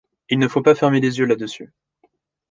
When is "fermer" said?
0.73-0.99